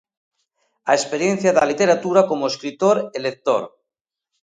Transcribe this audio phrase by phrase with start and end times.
[0.89, 3.63] A experiencia da literatura como escritor e lector.